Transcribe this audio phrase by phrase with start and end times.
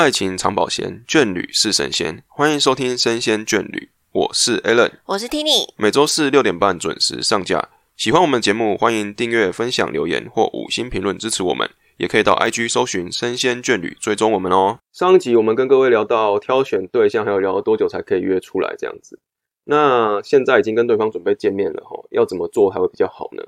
[0.00, 2.24] 爱情长保鲜，眷侣是神仙。
[2.26, 3.78] 欢迎收听《生鲜眷侣》，
[4.12, 5.68] 我是 Alan，我是 Tini。
[5.76, 7.68] 每周四六点半准时上架。
[7.98, 11.68] 喜欢我们节目，欢迎订阅、分享、留言或五星评论支持我们。
[11.98, 14.78] 也可以到 IG 搜寻“生鲜眷侣”，追踪我们哦。
[14.90, 19.18] 上一集我们跟各位聊到挑选对象，还有聊多久才可以约出来这样子。
[19.64, 23.44] 那现在已经跟对方准备见面了哈，要怎么做才会比较好呢？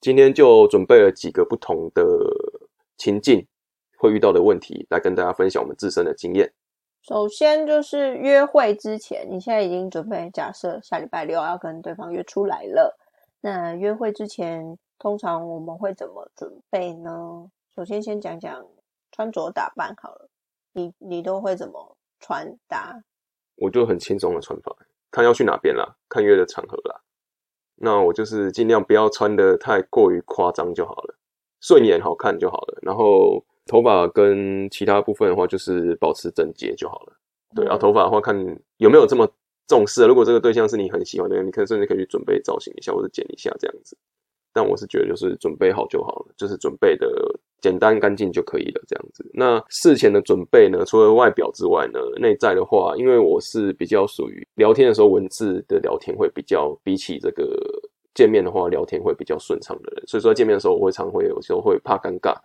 [0.00, 2.02] 今天就准备了几个不同的
[2.98, 3.46] 情境
[4.06, 6.52] 会遇到的问题，来跟大家分享我们自身的经验。
[7.02, 12.98] 首先就是约会之前，你现在已经准备，假设下礼拜六要跟对方约出来了。
[13.40, 17.48] 那约会之前，通常我们会怎么准备呢？
[17.76, 18.66] 首先先讲讲
[19.12, 20.28] 穿着打扮好了，
[20.72, 23.00] 你你都会怎么穿搭？
[23.56, 24.74] 我就很轻松的穿法，
[25.10, 27.00] 看要去哪边啦，看约的场合啦。
[27.76, 31.14] 那我就是尽量不要穿的太过于夸张就好了，
[31.60, 32.78] 顺眼好看就好了。
[32.82, 37.12] 然后头发跟其他部分的话，就是保持整洁就好了。
[37.54, 38.34] 对，然后头发的话，看
[38.78, 39.28] 有没有这么。
[39.68, 43.96] 重视，如果这个对象是你很喜欢的，你可能甚至可以去准备造型一下，或者剪一下这样子。
[44.52, 47.08] 但我是觉得，就是准备好就好了，就是准备的
[47.60, 49.28] 简单干净就可以了，这样子。
[49.34, 57.60] 那事前的准备呢，除了外表之外呢，内在的话，因为我是比较属于聊天的时候文字的聊天会比较比起这个
[58.14, 62.36] 见面的话聊天会比较顺畅的人，所以说见面的时候我会常会有时候会怕尴尬，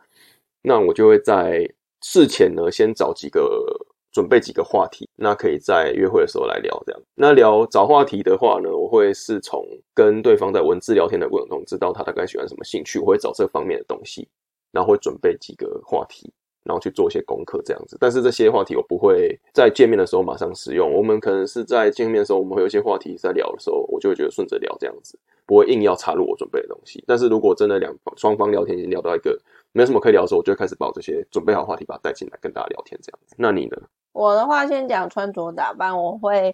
[0.62, 1.68] 那我就会在
[2.02, 3.88] 事前呢先找几个。
[4.14, 6.84] 准备几个话题，那可以在约会的时候来聊。
[6.86, 14.28] 这样，那聊找话题的话呢，我会是从跟对方在文字聊天的过程中，知道他大概喜欢什么兴趣，我会找这方面的东西，
[14.74, 16.30] 然后会准备几个话题，
[16.66, 17.96] 然后去做一些功课这样子。
[18.02, 27.02] 但是这些话题我不会在见面的时候马上使用，我们可能是在见面的时候，我们会有一些话题在聊的时候，我就会觉得顺着聊这样子，不会硬要插入我准备的东西。
[27.08, 29.40] 但是如果真的两双方聊天已经聊到一个
[29.74, 33.36] 没什么可以聊的时候，我就会开始把我这些准备好话题把它带进来跟大家聊天这样子。
[33.38, 33.78] 那你呢？
[34.12, 36.54] 我的话，先讲穿着打扮，我会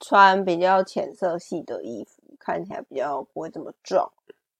[0.00, 4.10] 穿比较浅色系的衣服，看起来比较不会这么壮。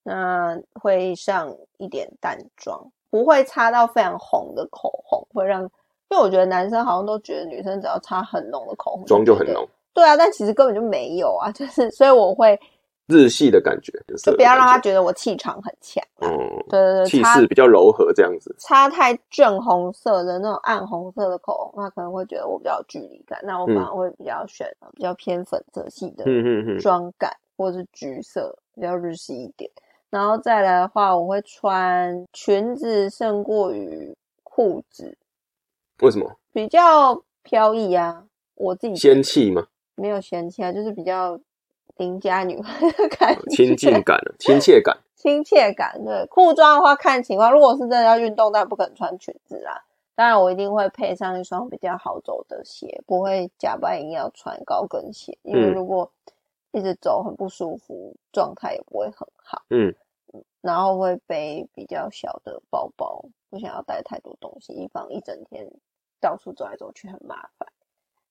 [0.02, 2.80] 那会上一点淡妆，
[3.10, 9.68] 不会擦到非常红的口红，会让，因为我觉得男生好像都觉得女生只要擦很浓的口红，妆就很浓。
[9.92, 12.58] 对啊，但其实根本就没有啊，就是所以我会。
[13.08, 13.92] 日系的感觉，
[14.22, 16.04] 就不要让他觉得我气场很强。
[16.20, 16.28] 嗯，
[16.68, 18.54] 对对对，气势比较柔和这样子。
[18.58, 23.40] 擦太正红色的那种暗红色的口红，他可能会觉得我比较有距离感。
[23.42, 26.24] 那我反而会比较选比较偏粉色系的
[26.78, 29.70] 妆感，或者是橘色，比较日系一点。
[30.10, 35.16] 然后再来的话，我会穿裙子胜过于裤子。
[36.02, 36.30] 为什么？
[36.52, 38.24] 比较飘逸啊，
[38.54, 39.66] 我自己仙气吗？
[39.96, 41.40] 没有仙气啊，就是比较。
[41.98, 46.02] 邻家女孩的 感觉，亲近感、亲切感、亲切感。
[46.04, 49.84] 对，裤装的话看情况，如果是真的要运动，但不可能穿裙子啦。
[50.14, 56.10] 当然，我一定会配上一双比较好走的鞋，不会假扮一定要穿高跟鞋，因为如果
[56.72, 59.62] 一直走很不舒服，状态也不会很好。
[59.70, 59.94] 嗯，
[60.60, 65.70] 然后会背比较小的包包，不想要带太多东西，以防一整天
[66.20, 67.68] 到处走来走去很麻烦。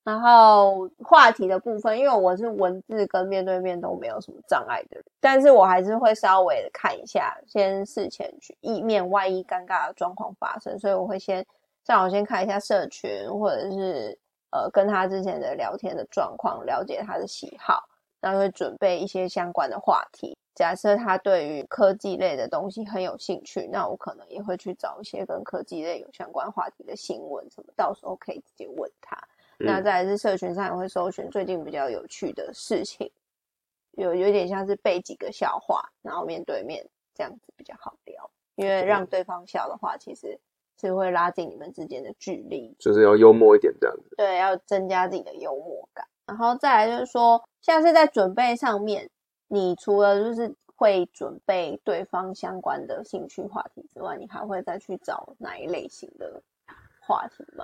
[0.07, 11.45] 然后话题的部分，因为我是文字跟面对面都没有什么障碍的人，但是我还是会稍微的看一下，先事前去以免万一尴尬的状况发生，所以我会先
[11.83, 14.17] 像我先看一下社群，或者是
[14.51, 17.83] 呃跟他之前的聊天的状况，了解他的喜好，
[18.21, 20.37] 然后会准备一些相关的话题。
[20.55, 29.17] 假设他对于科技类的东西很有兴趣，那我可能也会去找一些跟科技类有相关话题的新闻什么，到时候可以直接问他。
[29.57, 33.11] 那再是社群上也会搜寻最近比较有趣的事情，
[33.91, 38.29] 有有点像是背几个笑话，然后面对面这样子比较好聊。
[38.55, 40.39] 因为让对方笑的话，其实
[40.81, 42.75] 是会拉近你们之间的距离。
[42.79, 44.15] 就是要幽默一点这样子。
[44.17, 46.07] 对，要增加自己的幽默感。
[46.25, 49.07] 然后再来就是说，像是在准备上面，
[49.47, 56.41] 你除了就是会准备对方相关的兴趣话题之外，你还会再去找哪一类型的
[56.99, 57.63] 话题吗？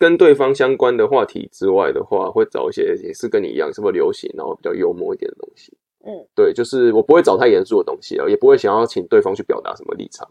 [0.00, 5.76] 跟对方相关的话题之外的话，会找一些也是跟你一样，是不是流行，然后比较幽默一点的东西。
[6.06, 10.26] 嗯，对，就是我不会找太严肃的东西啊，也不会想要请对方去表达什么立场。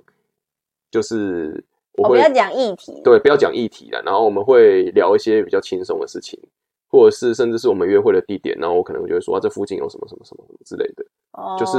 [0.90, 1.64] 就是
[1.94, 4.02] 我不要讲议题，对，不要讲议题了。
[4.04, 6.40] 然后我们会聊一些比较轻松的事情，
[6.88, 11.06] 或者是甚至是我们约会的地点，然后我可能就会说啊，这附近有什么什么什么什么之类的。
[11.34, 11.78] 哦，就是。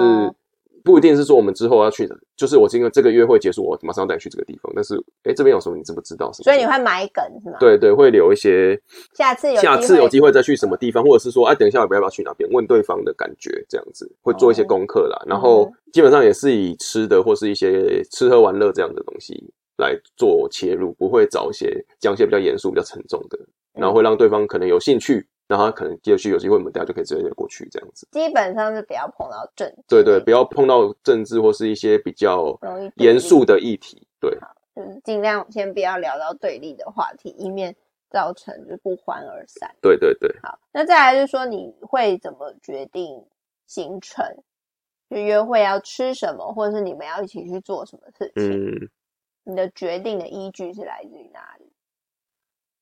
[0.84, 4.72] 不一定是说我们之后要去的，就是我今个这个约会结束，我马上带你去这个地方。
[4.74, 6.32] 但是，哎，这边有什么你知不知道？
[6.32, 7.56] 所以你会买梗是吗？
[7.60, 8.80] 对对，会留一些
[9.14, 12.48] 下次有下次有机会再去什么地方，或者是说，哎，等一下我不要不要去哪边？
[12.50, 15.20] 问对方的感觉这样子，会做一些功课啦。
[15.26, 23.38] 然后基本上也是以吃的或是一些吃喝玩乐这样的东西来做切入，不会找一些讲一些比较严肃、比较沉重的，
[23.74, 28.06] 然后会让对方可能有兴趣，然后他可能继续有机会，我们大家就可以直接过去这样子。
[28.12, 32.56] 基本上是不要碰到政治，对对，不要碰到政治或是一些比较
[32.94, 34.06] 严肃的议题。
[34.20, 34.30] 对，
[34.76, 37.74] 就是尽量先不要聊到对立的话题，以免
[38.10, 39.74] 造成就不欢而散。
[39.80, 43.26] 对对对，好，那再来就是说，你会怎么决定
[43.66, 44.24] 行程？
[45.08, 48.52] 就约会要吃什么，或者是你们要一起去做什么事情？
[48.52, 48.88] 嗯，
[49.42, 51.69] 你的决定的依据是来自于哪里？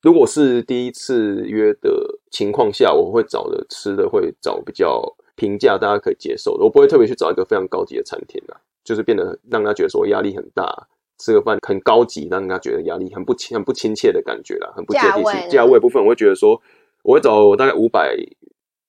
[0.08, 5.02] 如果是第一次约的情况下，我会找的吃的会找比较
[5.36, 6.64] 平价，大家可以接受的。
[6.64, 10.88] 我不会特别去找一个非常高级的餐厅啊，就是变得让他觉得说压力很大，
[11.18, 15.50] 吃个饭很高级，让人家觉得压力很不亲、很不亲切的感觉啦，很不接地气。
[15.50, 16.58] 价位部分，我会觉得说，
[17.02, 18.16] 我会找大概五百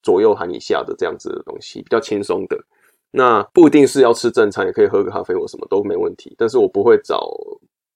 [0.02, 2.58] 左右含以下的这样子的东西，比较轻松的。
[3.12, 6.34] 那不一定是要吃正餐，也可以喝个咖啡或什么都没问题。
[6.38, 7.30] 但是我不会找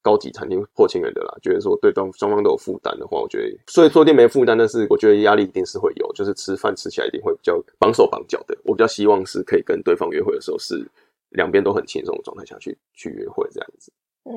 [0.04, 8.56] 高级餐厅破千元的啦，觉得说对方双方都有负担的话，我觉得所以说店没负担，但是我觉得压力一定是会有，就是吃饭吃起来一定会比较绑手绑脚的。
[8.66, 10.86] 我比较希望是可以跟对方约会的时候是
[11.30, 13.92] 两边都很轻松的状态下去去约会这样子。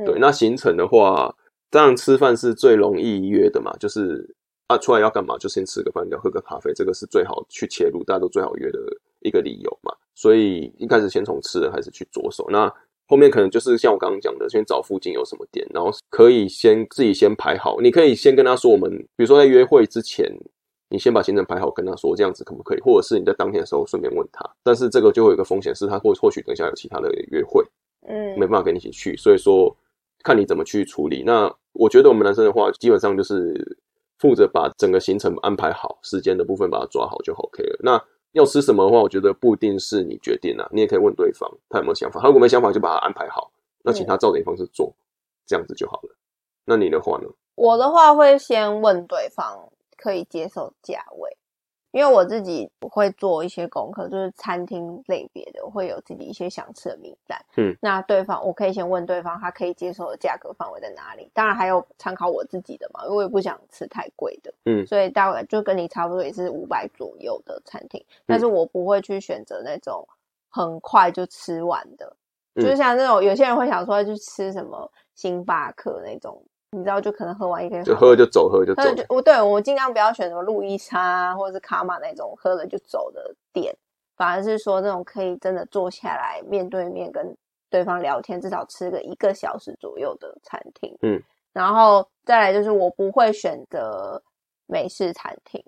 [0.06, 1.34] 对，那行程的话，
[1.68, 4.34] 当然吃饭是最容易约的嘛，就是
[4.68, 8.78] 啊出来要干嘛就先吃个饭，要喝个咖啡，这个是最好去切入，大家都最好约的
[9.20, 9.92] 一个理由嘛。
[10.14, 12.72] 所以一开始先从吃的开始去着手，那
[13.08, 17.80] 后面可能就是像我刚刚讲的，先找附近有什么店，然后可以先自己先排好。
[17.80, 20.28] 你可以先跟他说，我们比如说在约会之前，
[20.88, 24.44] 你先把行程排好，跟他说这样子可不可以，或者是你在当天的时候顺便问他。
[24.62, 27.64] 但是这个就会有一个风险，是他或或许等一下有其他的约会，
[28.08, 29.16] 嗯，没办法跟你一起去。
[29.16, 29.76] 所以说
[30.24, 31.22] 看你怎么去处理。
[31.24, 33.78] 那我觉得我们男生的话，基本上就是
[34.18, 37.78] 负责把整个行程安排好，时间的部分把它抓好就 OK 了。
[37.82, 38.02] 那
[38.36, 42.20] 要吃什么的话，我觉得不一定是你决定啊，你也可以问对方他有没有想法。
[42.20, 43.50] 他如果没想法，就把他安排好，
[43.82, 44.94] 那请他照你方式做，
[45.46, 46.14] 这样子就好了。
[46.66, 47.28] 那你的话呢？
[47.54, 51.36] 我的话会先问对方可以接受价位。
[51.96, 57.42] 因为我自己会做一些功课，就是餐厅类别的，会有自己一些想吃的名单。
[57.56, 61.30] 嗯，那对方我可以先问对方，他可以接受的价格范围在哪里？
[61.32, 64.52] 当然还有参考我自己的嘛，因为我也不想吃太贵的。
[64.66, 68.04] 嗯，所以大概就跟你差不多，也是五百左右的餐厅。
[68.26, 70.06] 但是我不会去选择那种
[70.50, 72.14] 很快就吃完的，
[72.56, 76.44] 就是像那种有些人会想说去吃什么星巴克那种。
[76.72, 78.82] 你知道，就可能喝完一个就喝就走，喝就走。
[79.08, 83.74] 我对我尽量不要选什么路易莎或者是卡玛那种喝了就走的店，
[84.16, 87.36] 反而是说那种可以真的坐下来面对面跟
[87.70, 90.96] 对方聊天，至少吃个一个小时左右的餐厅。
[91.02, 91.22] 嗯，
[91.52, 94.20] 然后再来就是我不会选择
[94.66, 95.62] 美式餐厅，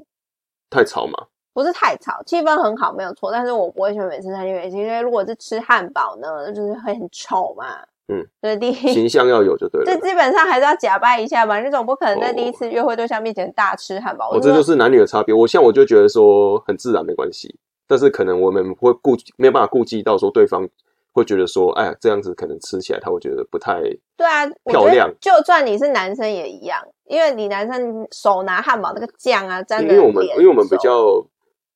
[0.68, 1.26] 太吵吗？
[1.54, 3.32] 不是太吵，气氛很好，没有错。
[3.32, 7.84] 但是我不会选美式餐厅，因为如果是吃汉堡呢，那就是会很丑嘛。
[8.08, 9.86] 嗯，对，第一 形象要有就对了。
[9.86, 14.30] 这基本上还是要假扮一下吧，那种不可能在第一次约会对象面前大吃汉堡。
[14.30, 15.34] 哦，这就是男女的差别。
[15.34, 17.54] 我像我就觉得说很自然没关系，
[17.86, 20.66] 但是可能我们会顾没有办法顾及到说对方
[21.12, 23.80] 会觉得说，哎，这样子可能吃起来他会觉得不太
[24.16, 25.12] 对啊漂亮。
[25.20, 31.22] 就算你是男生也一样，因为你男生手拿汉堡那个酱啊沾因为我们因为我们比较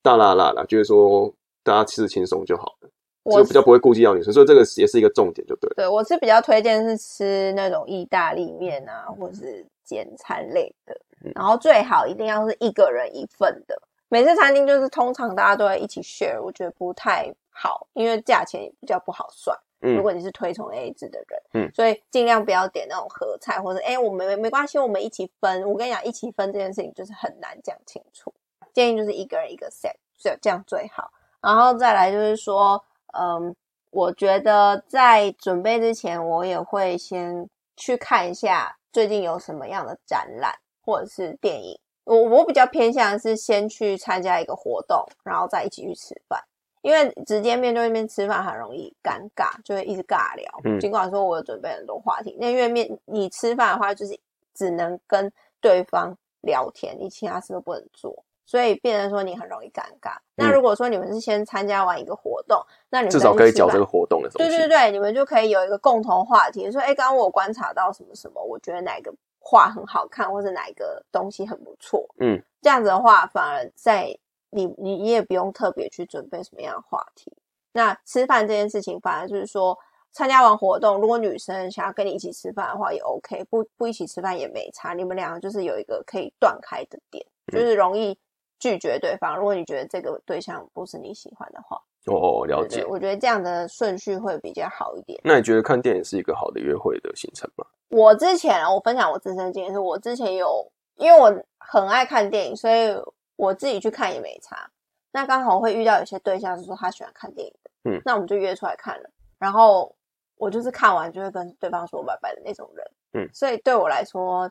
[0.02, 1.30] 大辣辣啦，就是说
[1.62, 2.88] 大家吃轻松就好了。
[3.30, 5.70] 就比较不会顾忌到女生，所以这个也是一个重点，就对。
[5.76, 11.00] 对我是比较推荐是吃那种意大利面啊，或者是简餐类的，
[11.34, 13.80] 然后最好一定要是一个人一份的。
[14.08, 19.56] 每次餐厅就是通常大家都会一起 share，我觉得不太好，因为价钱也比较不好算。
[19.82, 25.62] 嗯，如果你是推崇 A A 制的人，嗯，所以尽量不要点那种合菜，或者哎，我们没关系，我们一起分。
[25.62, 28.34] 我跟你讲，一起分这件事情就是很难讲清楚。
[28.72, 31.10] 建议就是一个人一个 set，这这样最好。
[31.40, 32.82] 然后再来就是说。
[33.12, 33.54] 嗯，
[33.90, 40.54] 我觉得在准备之前，我也会先去看一下最近有什么样的展览
[40.84, 41.78] 或者是电影。
[42.04, 46.42] 我我比较偏向是先去参加一个活动，然后再一起去吃饭。
[46.80, 50.50] 因为直接面对面吃饭很容易尴尬，就会一直尬聊。
[50.64, 54.18] 嗯，尽管说我有准备很多话题，那因为面你吃饭的话，就是
[54.52, 58.24] 只能跟对方聊天，你其他事都不能做。
[58.52, 60.14] 所以变成说你很容易尴尬。
[60.34, 64.50] 那如果说你们是先参加完一个活动，那你们至少可以讲这个活动的东西。
[64.50, 74.14] 对对对，你们就可以有一个共同话题，说：“哎，刚刚我观察到什么什么，我觉得哪个画很好看，或者哪一个东西很不错。”嗯，这样子的话，反而在
[74.50, 77.32] 你你你也不用特别去准备什么样的话题。
[77.72, 79.78] 那吃饭这件事情，反而就是说，
[80.10, 84.92] 参加完活动，如果女生想要跟你一起吃饭的话，也 OK；不不一起吃饭也没差。
[84.92, 88.14] 你们两个就是有一个可以断开的点，就是容易。
[88.62, 91.76] 拒绝对方，如果你觉得这个对象不是你喜欢的话，
[92.06, 92.86] 哦，了解对对，。
[92.86, 95.20] 我觉得这样的顺序会比较好一点。
[95.24, 97.66] 那你觉得看电影是一个好的约会的行程吗？
[97.88, 100.64] 我之前啊我分享我自身经验，是我之前有，
[100.94, 102.94] 因为我很爱看电影，所以
[103.34, 104.70] 我自己去看也没差。
[105.10, 109.10] 那刚好会遇到有些对象是说他喜欢看电影的，嗯那我们就约出来看了。
[109.40, 109.92] 然后
[110.36, 114.48] 我就是看完就会跟对方说拜拜的那种人，嗯所以对我来说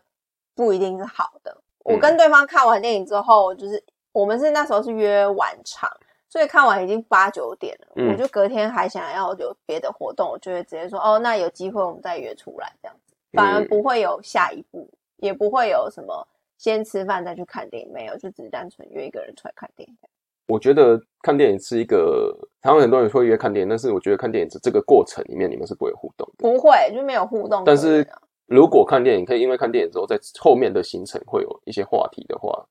[0.54, 1.56] 不一定是好的。
[1.84, 5.90] 我嗯跟对方看完电影之后，就是我们是那时候是约晚场，
[6.30, 16.28] 所以看完已经八九点了，嗯我就隔天还想要有别的活动，我就会直接说哦，那有机会我们再约出来这样子，反而嗯不会有下一步，也不会有什么
[16.58, 19.98] 先吃饭再去看电影，没有，就只是单纯约一个人出来看电影。
[20.48, 26.34] 我觉得看电影是一个，台湾很多人会约看电影，但是我觉得看电影这这个过程里面你们是不会互动的。
[26.40, 27.64] 不会，就没有互动啊。
[27.66, 28.06] 但是
[28.48, 32.68] 如果看电影可以因为看电影之后，在后面的行程会有一些话题的话，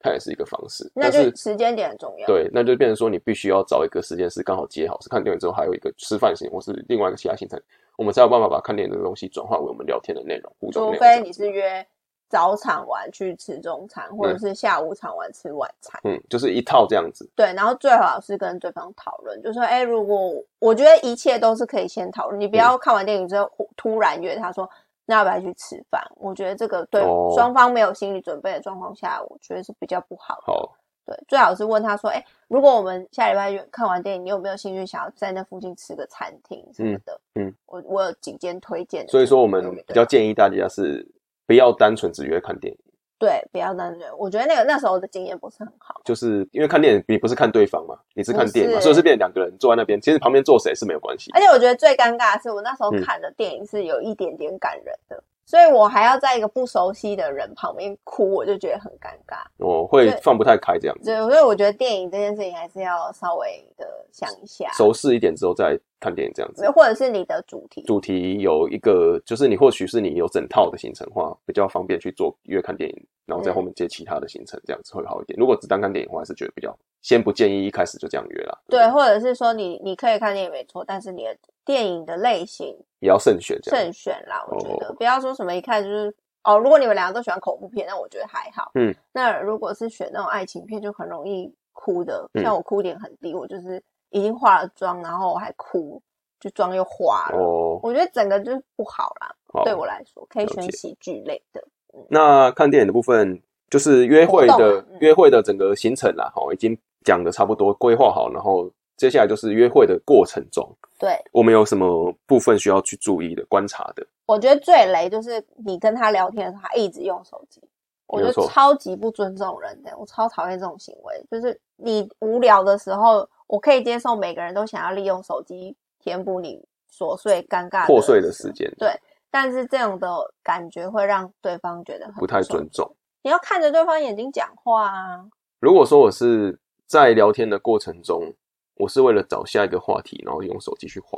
[0.00, 0.90] 它也是一个方式。
[0.94, 2.26] 那但是就时间点很重要。
[2.26, 7.60] 对，那就变成说你必须要找一个时间是刚好接好，是看电影之后还有一个吃饭行，或是另外一个其他行程，
[7.96, 10.98] 我们才有办法把看电影的东西转化为我们聊天的内容、互动除。
[10.98, 11.86] 非你是约
[12.28, 16.00] 早场完去吃中餐，或者是下午场完吃晚餐。
[16.04, 17.28] 嗯，就是一套这样子。
[17.34, 24.70] 对，然后最好是跟对方讨论，就说，哎，如果我觉得一切都是可以先讨论，你不要看完电影之后忽突然约他说，
[25.10, 26.00] 那要不要去吃饭？
[26.14, 30.42] 我觉得这个对哦双方没有心理准备的状况下，我觉得是比较不好的。
[30.46, 37.20] 好，对，最好是问他说，哎，如果我们下礼拜约看完电影，你有没有兴趣想要在那附近吃个餐厅什么的？
[37.34, 41.04] 嗯嗯我我有几间推荐，所以说我们比较建议大家是
[41.44, 42.78] 不要单纯只约看电影，
[43.20, 44.10] 对，不要单纯。
[44.18, 46.00] 我觉得那个那时候的经验不是很好。
[46.06, 51.30] 就是因为看电影你不是看对方嘛，你是看电影所以是变两个人坐在那边，其实旁边坐谁是没有关系。
[51.34, 59.42] 而且我觉得最尴尬的是，我那时候嗯看的电影是有一点点感人的，所以我还要在一个不熟悉的人旁边哭，我就觉得很尴尬。
[59.56, 66.70] 我会放不太开这样子，所以，所以我觉得电影这件事情还是要稍微的想一下，熟识一点之后再看电影这样子。
[66.70, 67.82] 或者是你的主题。
[67.82, 75.36] 主题有一个，就是你或许是你有整套的行程话，比较方便去做约看电影，然后在后面接其他的行程，这样子会好一点。
[75.36, 78.62] 如果只单看电影的话，还是觉得比较先不建议一开始就这样约了。
[78.68, 83.58] 对，或者是说你你可以看电影没错，但是你的电影的类型也要慎选。
[83.62, 86.14] 慎选啦，我觉得、哦不要说什么一看就是
[86.44, 88.70] 哦，如果你们两个都喜欢恐怖片，那我觉得还好。
[88.74, 92.28] 嗯，那如果是选那种爱情片，就很容易哭的。
[92.34, 96.02] 嗯像我哭点很低，我就是已经化了妆，然后我还哭，
[96.38, 97.38] 就妆又花了。
[97.38, 101.62] 哦，我觉得整个就是不好啦，好对我来说，可以选喜剧类的。
[102.08, 114.06] 那看电影的部分，就是约会的啊嗯约会的整个行程啦，好，已经讲的差不多，规划好，然后接下来就是约会的过程中，对，我们有什么部分需要去注意的、观察的？
[114.26, 117.60] 我觉得最雷就是你跟他聊天的时候，他一直用手机，
[118.06, 121.24] 我觉得超级不尊重人的，我超讨厌这种行为。
[121.30, 128.90] 就是你无聊的时候，我可以接受每个人都想要利用手机填补你琐碎、尴尬、破碎的时间，对。
[129.32, 130.08] 但是这种的
[130.42, 132.96] 感觉会让对方觉得很不太尊尊重。
[133.22, 135.24] 你要看着对方眼睛讲话啊，
[135.60, 136.58] 如果说我是
[136.90, 138.34] 在聊天的过程中，
[138.74, 141.16] 我是为了找下一个话题，然后用手机去划，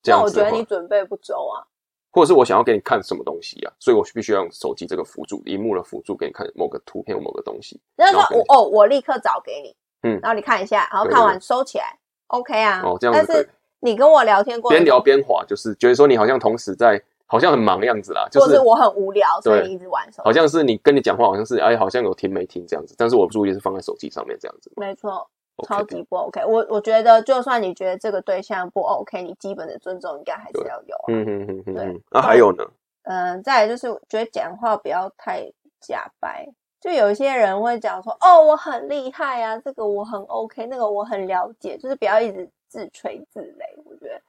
[0.00, 1.66] 这样我觉得你准备不周啊。
[2.12, 7.80] 或者是我想要给你看什么东西啊，所以我必须要用手机这个辅助，荧幕的辅助给你看某个图片或某个东西。
[7.96, 12.80] 那说然后我哦，我立刻找给你，嗯然后你看一下，然后看完收起来，OK 啊。
[12.84, 20.22] 哦这样子但是你跟我聊天过边聊边划，就是觉得说你好像同时在，好像很忙的样子啦，就是或是我很无聊，所以一直玩手机。
[20.24, 24.72] 好像是你跟你讲话，好像是哎，好像有听没听这样子，但是我注意力是放在手机上面这样子。
[24.76, 25.28] 没错
[25.66, 26.44] 超级不 OK。
[26.44, 31.06] 我我觉得，就算你觉得这个对象不 OK，你基本的尊重应该还是要有啊。
[31.08, 32.00] 嗯哼哼哼对哼。
[32.10, 32.64] 那还有呢？
[33.02, 36.46] 嗯、再来就是我觉得讲话不要太假白。
[36.80, 44.20] 就有一些人会讲说，哦，我很厉害啊，这个我很 OK，那个我很了解，就是不要一直自吹自擂，我觉得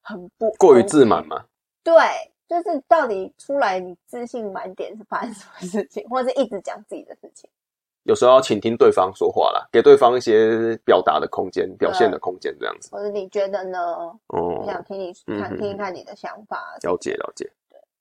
[0.00, 1.44] 很不过于自满嘛？
[1.84, 1.94] 对，
[2.48, 7.48] 就是到底出来你自信满点是发生什么事情，或者是一直讲自己的事情。
[8.04, 12.88] 有时候要倾听对方说话啦，给对方一些表达的空间、表现的空间，这样子。
[12.90, 13.78] 或者你觉得呢？
[14.28, 16.74] 我哦，想听你嗯看，嗯听一看你的想法。
[16.82, 17.50] 了解了解。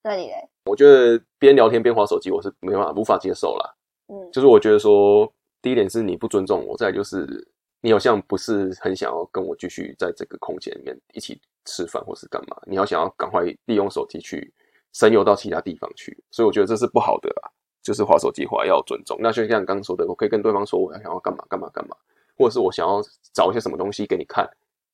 [0.01, 0.47] 那你嘞？
[0.63, 3.75] 我觉得边聊天边划手机，我是没办法无法接受啦。
[4.07, 5.29] 嗯，就是我觉得说，
[5.61, 7.45] 第一点是你不尊重我，再来就是
[7.81, 14.51] 你好像不是很想要跟我继续在这个空间里面一起吃饭或是干嘛，你要想要赶快利用手机去
[14.93, 17.51] 神游到其他地方去，所以我觉得这是不好的啦。
[17.83, 21.95] 就是划手机划要尊重，那就像刚刚说的，我可以跟对方说我要想要干嘛干嘛干嘛，
[22.35, 24.45] 或者是我想要找一些什么东西给你看，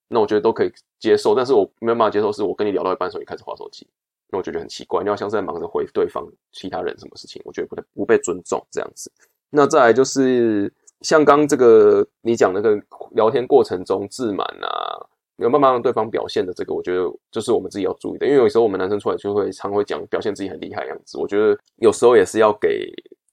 [0.08, 1.34] 那我觉得都可以接受。
[1.34, 3.88] 但是我没有办法接受，是我跟你聊到一半的时候你开始划手机，
[4.30, 5.02] 那我觉得很奇怪。
[5.02, 9.12] 你好像是在忙着回对方其他人什么事情，我觉得不太不被尊重这样子。
[9.50, 12.80] 那再来就是像刚这个你讲那个
[13.12, 15.04] 聊天过程中自满啊，
[15.44, 18.26] 有办法让对方表现的这个，我觉得就是我们自己要注意的。
[18.26, 22.92] 因为有时候我们男生出来就会常会讲表现自己很厉害样子，我觉得有时候也是要给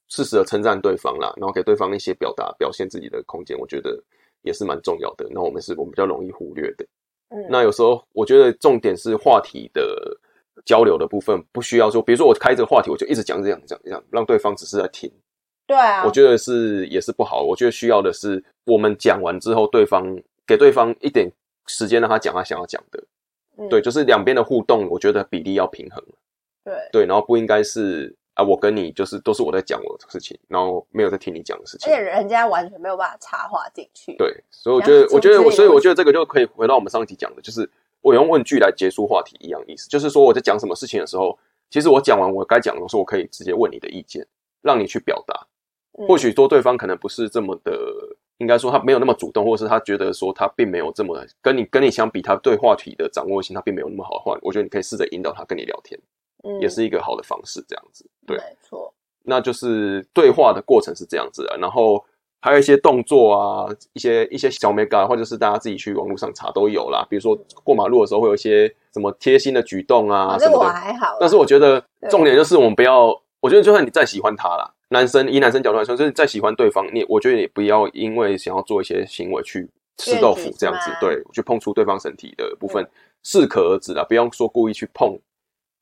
[0.09, 3.97] 适时的称赞对方啦，然后给对方一些表达表现自己的空间，我觉得
[4.43, 5.27] 也是蛮重要的。
[5.31, 6.85] 那我们是我们比较容易忽略的。
[7.29, 10.19] 嗯，那有时候我觉得重点是话题的
[10.65, 15.11] 交流的部分，不需要说，比如说我开这个话题，我就一直讲这样讲这样，让对方只是在听。
[15.67, 17.43] 对啊，我觉得是也是不好。
[17.43, 21.31] 我觉得需要的是，我们讲完之后，对方给对方一点
[21.75, 23.03] 时间，让他讲他想要讲的。
[23.59, 26.03] 嗯对，就是两边的互动，我觉得比例要平衡。
[26.65, 32.01] 对对，然后不应该是啊，我跟你就是都是我在讲我的事情，然后没有在听你讲的事情而且。
[32.03, 34.15] 人家完全没有办法插话进去。
[34.17, 37.69] 对，所以我觉得我觉得，所以我觉得这个就可以回到我们上一集讲的，就是
[38.01, 41.39] 我用问句来结束话题一样意思，就是说我在讲什么事情的时候，
[41.71, 44.27] 其实我讲完我该讲的时候，我可以直接问你的意见，
[44.63, 45.35] 让你去表达。
[45.99, 47.73] 嗯或许说对方可能不是这么的，
[48.41, 56.01] 应该说他没有那么主动，或者是他觉得说他并没有这么跟你跟你相比，他对话题的掌握性他并没有那么好的话，我觉得你可以试着引导他跟你聊天，
[56.43, 58.05] 嗯也是一个好的方式，这样子。
[58.27, 58.93] 对，没错。
[59.23, 62.03] 那就是对话的过程是这样子的，然后
[62.41, 67.07] 还有一些动作啊，一些一些小 mega，或者是大家自己去网络上查都有啦。
[67.11, 70.73] 比如说过马路的时候会有一些什么贴心的举动啊什么的。
[70.73, 73.09] 还好，但是我觉得重点就是我们不要，
[73.41, 82.91] 我觉得就算你再喜欢他啦，男生以男生角度来说，就是再喜欢对方，你我觉得你不要因为想要做一些行为去吃豆腐这样子对，去碰触对方身体的部分嗯，
[83.23, 85.19] 适可而止啦，不要说故意去碰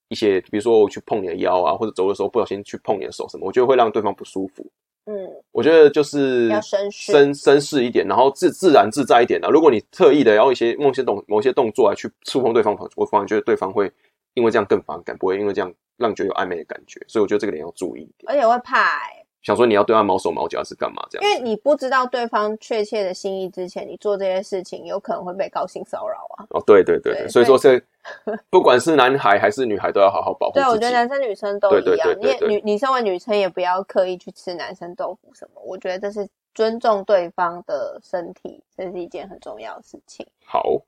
[0.08, 4.64] 一些，比如说我去碰你的腰啊，或者走的时候不小心去碰你的手什么，我觉得会让对方不舒服。
[5.06, 5.14] 嗯，
[5.52, 9.48] 我觉得就是要绅士绅绅士一点，然后自自然自在一点的。
[9.48, 13.90] 如果你特意的要一些某些动某些动作来去触碰对方，我反而觉得对方会
[14.34, 17.00] 因为这样更反感，不会因为这样让你觉得有暧昧的感觉。
[17.08, 18.30] 所以我觉得这个点要注意一点。
[18.30, 21.30] 而且会怕欸，想说你要对他毛手毛脚是干嘛这样？
[21.30, 26.46] 因为你不知道对方确切的心意之前，你做这些事情有可能会被高性骚扰啊。
[26.50, 27.80] 哦，对对对对所以说这
[28.50, 40.26] 不管是男孩还是女孩都要好好保护自对，我觉得男生女生都对对一样，对对对你也女你身为女生也不要刻意去吃男生豆腐什么，我觉得这是尊重对方的身体，这是一件很重要的事情。
[40.44, 40.80] 好，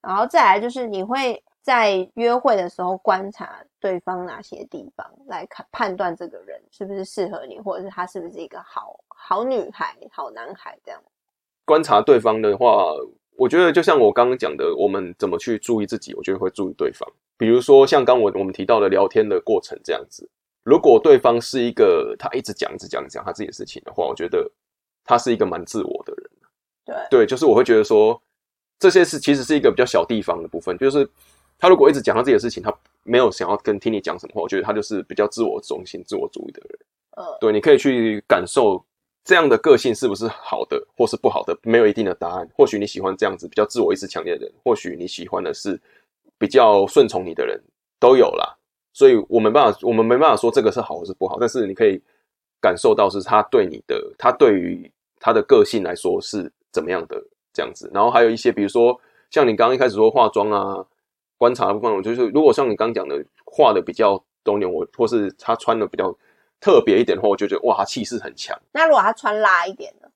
[0.00, 11.00] 然后再来就是你会在约会的时候观察对方哪些地方来看判断这个人是不是适合你，或者是他是不是一个好好女孩、好男孩这样。
[11.64, 12.92] 观察对方的话，
[13.36, 17.08] 我觉得就像我刚刚讲的，我们怎么去注意自己，我觉得会注意对方。
[17.38, 20.28] 比如说像刚我我们提到的聊天的过程这样子，
[20.64, 24.50] 如果对方是一个他一直讲、一直讲、讲他自己的事情的话，我觉得
[25.04, 26.30] 他是一个蛮自我的人。
[26.84, 28.20] 对，对，就是我会觉得说，
[28.80, 31.08] 这些是其实是一个比较小地方的部分，就是
[31.62, 36.78] 他如果一直讲他自己的事情，他没有想要跟听你讲什么话，我觉得他就是比较自我中心、自我主义的人。
[37.12, 38.84] 嗯，对，你可以去感受
[39.22, 42.48] 这样的个性是不是好的，或是不好的，没有一定的答案。
[42.56, 45.80] 或许你喜欢这样子比较自我意识强烈的人，或许你喜欢的是
[46.36, 47.62] 比较顺从你的人，
[48.00, 48.58] 都有啦。
[48.92, 52.02] 所以我没办法，我们没办法说这个是好或是不好，但是你可以
[52.60, 57.22] 感受到是他对你的，他对于他的个性来说是怎么样的
[57.52, 57.88] 这样子。
[57.94, 60.84] 然后还有一些，比如说像你刚刚一开始说化妆啊、
[61.42, 66.16] 观察的部分，我就是如果像你刚刚讲的画的比较东点，我或是他穿的比较
[66.60, 68.56] 特别一点的话，我就觉得哇，他气势很强。
[68.70, 70.06] 那如果他穿辣一点呢？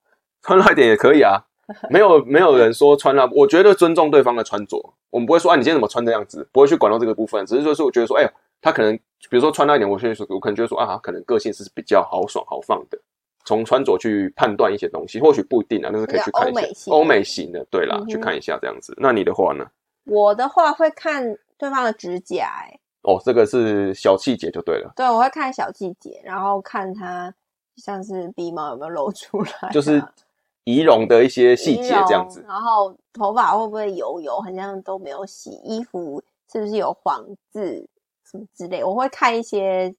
[0.41, 1.43] 穿辣一点也可以啊，
[1.91, 4.79] 没有没有人说穿辣，我觉得尊重对方的穿着，
[5.11, 8.97] 我们不会说啊你今天怎么穿这样子，不会去管到这个部分，只是说是我觉得说，哎、他可能
[9.29, 12.97] 比如说穿辣一点，我现在说我可能觉得说啊，他可能个性是比较豪爽豪放的，
[13.45, 18.95] 从穿着去判断一些东西，或许不一定啊，但是可以去看一下欧美型的，对啦，嗯去看一下这样子。
[18.99, 19.67] 那你的话呢？
[20.07, 27.33] 我的话会看对方的指甲、欸，哦，这个是小细节就对了，对，我会看小细节，然后看他
[27.77, 30.03] 像是鼻毛有没有露出来啊、就是
[30.64, 32.45] 仪容的一些细节这样子。
[32.49, 37.87] 然后头发会不会油油，好像都没有洗，衣服是不是有黄渍
[38.25, 39.95] 什么之类，我会看一些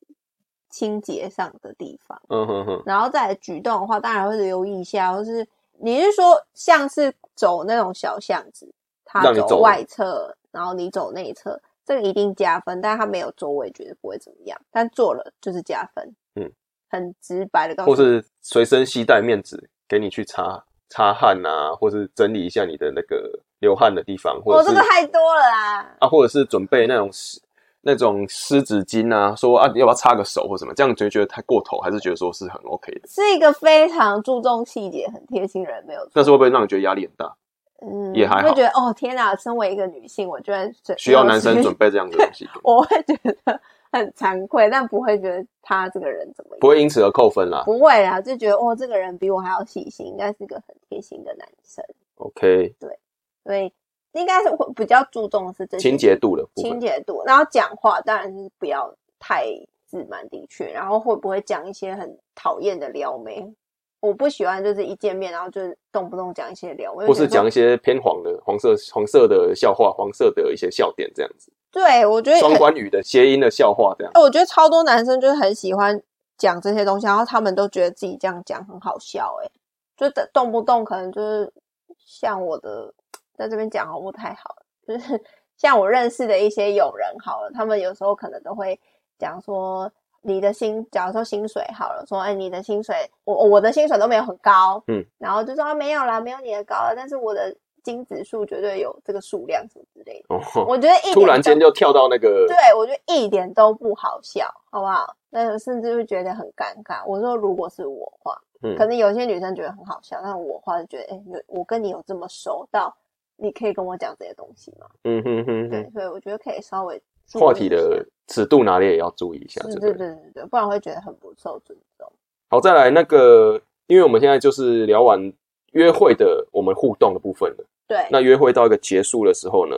[0.70, 2.22] 清洁上的地方。
[2.30, 5.48] 嗯哼哼，然后再举动的话，当然会留意一下，或是
[5.80, 8.74] 你是说像是走那种小巷子，
[9.08, 16.16] 他走外侧，然后你走内侧，这个一定加分，但是他没有座位，绝对不会怎么样，但做了就是加分。
[16.36, 16.52] 嗯，
[16.90, 25.96] 很直白的告诉，或是随身携带面纸给你去擦擦汗啊，或是整理一下你的那个流汗的地方，或哦，者是、这个太多了啦。
[26.00, 27.42] 啊，或者是准备那种湿
[27.82, 33.08] 那种湿纸巾啊，说啊要不要擦个手或什么，这样觉觉得太过头，还是觉得说是很 OK 的？
[33.08, 36.12] 是一个非常注重细节、很贴心的人，没有错。
[36.14, 37.34] 但是会不会让你觉得压力很大？
[37.80, 39.36] 嗯，也还好会觉得哦，天哪！
[39.36, 42.50] 身为一个女性，我居然需要男生准备这样的东西？
[42.64, 43.62] 我会觉得
[43.92, 47.62] 很惭愧，但不会觉得他这个人怎么样，不会因此而扣分啦。
[47.66, 51.86] 不会啦，就觉得哦，这个人比我还要细心，应该是个很贴心的男生
[52.16, 53.00] ，OK，对
[53.44, 53.72] 所以
[54.14, 59.46] 应该是会比较注重的是这些清洁度的清分，洁度，然后讲话当然是不要太
[59.86, 63.54] 自满，的确，然后会不会讲一些很讨厌的撩妹？
[64.00, 74.12] 我不喜欢就是一见面然后就动不动讲一些撩妹，或是讲一些些偏黄的黄色黄色的笑话、黄色的一些笑点这样子，对我觉得很双关语的谐音的笑话这样。
[74.14, 76.00] 哎我觉得超多男生就是很喜欢
[76.38, 79.52] 讲这些东西，然后他们都觉得自己这样讲很好笑、欸，
[79.98, 81.52] 就动动不动可能就是
[81.98, 82.94] 像我的
[83.36, 84.56] 在这边讲好不太好，
[84.88, 85.20] 就是
[85.58, 88.80] 像我认识的一些友人好了，他们有时候可能都会
[89.18, 89.92] 讲说。
[90.28, 100.36] 你的薪，假如说薪水好了，说哎，你的薪水，我我的薪水都没有很高，嗯，然后就说啊没有啦，没有你的高了，但是我的金指数绝对有这个数量什么之类的。
[100.36, 105.16] 哦，我觉得一突然间就跳到那个，对，我觉得一点都不好笑，好不好？
[105.30, 107.06] 那甚至会觉得很尴尬。
[107.08, 112.94] 我说，如果是我话，嗯可能有些女生觉得很好笑，但我话就觉得，哎、有我跟你有这么熟到，
[113.38, 114.88] 你可以跟我讲这些东西吗？
[115.04, 120.32] 嗯哼哼对，所以我觉得可以稍微注话题的尺度拿捏也要注意一下，对对对不对？
[120.34, 122.12] 对不然会觉得很不受尊重。
[122.50, 125.32] 好，再来那个，因为我们现在就是聊完
[125.74, 129.76] 约会的我们互动的部分了，对，那约会到一个结束的时候呢，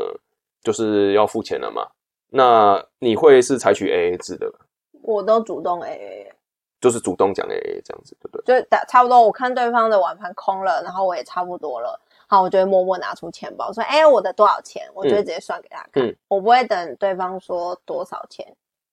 [0.62, 1.88] 就是要付钱了嘛。
[2.32, 4.54] 那你会是采取 AA 制的，
[5.02, 6.34] 我都主动 A A，
[6.80, 8.62] 就是主动讲 AA 这样子，对不对？
[8.62, 9.20] 就打差不多。
[9.20, 12.00] 我看对方的碗盘空了，然后我也差不多了。
[12.30, 18.46] 好，我就会默默拿出钱包，说：“哎、我的多少钱？”我就会直接算给他看，嗯我不会等对方说多少钱。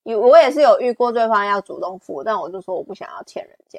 [0.04, 3.78] 有我也是有遇过对方要主动付，但我就说我不想要欠人家。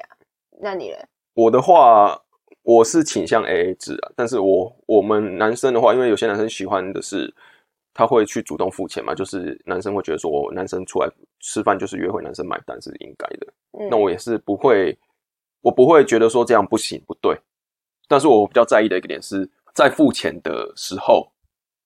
[0.60, 0.96] 那你呢？
[1.34, 2.16] 我的话，
[2.62, 7.34] 我是倾向 AA 制啊，但是我我们男生的话，因为有些男生喜欢的是
[7.94, 11.08] 他会去主动付钱嘛，就是男生会觉得说，男生出来
[11.40, 13.46] 吃饭就是约会，男生买单是应该的。
[13.72, 14.96] 嗯那我也是不会，
[15.62, 17.36] 我不会觉得说这样不行不对，
[18.08, 21.30] 但是我比较在意的一个点是在付钱的时候，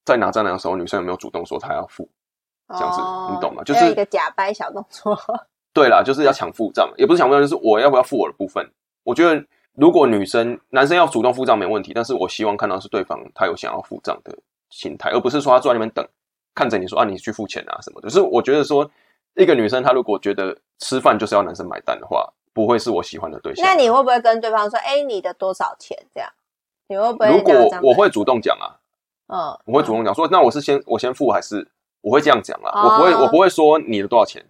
[0.04, 2.08] 在拿账单的时候，女生有没有主动说她要付？
[2.68, 5.14] 这样子哦你懂吗就是一个假掰小动作。
[5.74, 8.66] 对啦，就是要抢付账，也不是抢付账，就是我要不要付我的部分。
[9.04, 14.34] 我觉得如果女生男生要主动付账没问题，但是我希望看到是对方他有想要付账的
[14.70, 16.06] 心态，而不是说他坐在那边等，
[16.54, 18.08] 看着你说啊你去付钱啊什么的。
[18.08, 18.88] 就是我觉得说
[19.34, 23.64] 一个女生她如果觉得吃饭就是要男生买单的话，不会是我喜欢的对象。
[23.64, 26.30] 那你会不会跟对方说：“哎、你的多少钱？”这样，
[26.88, 28.76] 你会不会如果我会主动讲啊，
[29.28, 31.66] 嗯，我会主动讲说，那我是先我先付还是
[32.00, 34.44] 我会这样讲啦，哦我不会我不会说你的多少钱，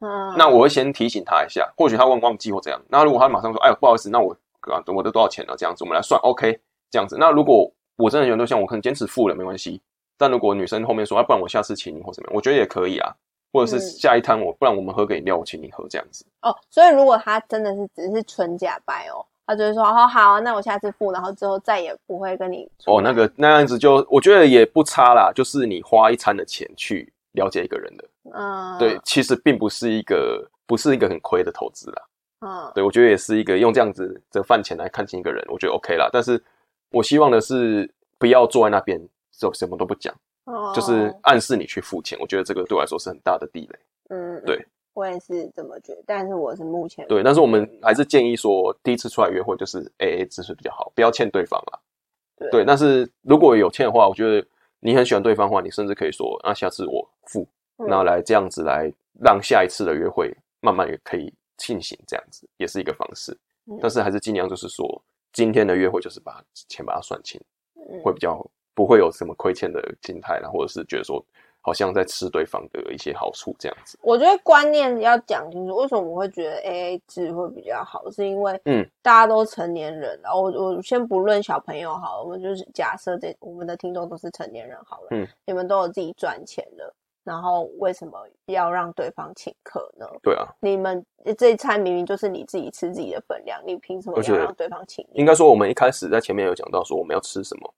[0.00, 2.80] 嗯，那我会先提醒他一下，或许他忘忘记或怎样。
[2.88, 5.54] 那如果他马上说，哎呦不好意思，那我啊我的多少钱呢？
[5.58, 6.58] 这样子我们来算，OK，
[6.90, 7.16] 这样子。
[7.18, 9.80] 那如果我真的有对象，我可能坚持付了没关系。
[10.16, 13.14] 但如果女生后面说，啊不然我下次请你或怎么样，我觉得也可以啊，
[13.52, 16.24] 或者是嗯下一摊我不然我们喝个饮料，我请你喝这样子。
[16.40, 32.02] 哦，所以如果他真的是只是纯假掰哦，他就会说：“哦，好啊，那我下次付，然后之后再也不会跟你哦，那个那样子就我觉得也不差啦，就是你花一餐的钱去了解一个人的，嗯，对，其实并不是一个不是一个很亏的投资啦。
[32.40, 36.08] 嗯，对，我觉得也是一个用这样子的饭钱来看清一个人，我觉得 OK 啦。
[36.12, 36.42] 但是
[36.90, 37.88] 我希望的是
[38.18, 40.12] 不要坐在那边就什么都不讲，
[40.44, 42.18] 哦就是暗示你去付钱。
[42.20, 43.78] 我觉得这个对我来说是很大的地雷。
[44.08, 51.78] 嗯，对，我也是这么觉得，但是我是目前对，但是我们还是建议说，第一次出来约会就是 AA 制是比较好，不要欠对方啦。
[52.36, 54.46] 对对，但是如果有欠的话，我觉得
[54.80, 57.46] 你很喜欢对方的话，你甚至可以说，那下次我付，
[57.78, 63.32] 嗯那来这样子来让下一次的约会慢慢也可以进行，这样子也是一个方式。
[63.66, 65.02] 嗯但是还是尽量就是说，
[65.32, 67.40] 今天的约会就是把钱把它算清，
[67.76, 71.24] 嗯会比较不会有什么亏欠的心态然后，或者是觉得说
[71.60, 73.96] 好像在吃对方的一些好处这样子。
[74.02, 78.10] 我觉得观念要讲清楚，为什么我会觉得 A A 制会比较好？
[78.10, 90.04] 是因为嗯，大家都成年人了，我我先不论小朋友好了，我们就是假设这我们的听众都是成年人好了，嗯，你们都有自己赚钱的，然后为什么要让对方请客呢？
[90.20, 91.04] 对啊，你们
[91.38, 95.20] 这一餐明明就是你自己吃自己的分量，你凭什么要让对方请你？
[95.20, 97.74] 应该说我们一开始在前面有讲到说我们要吃什么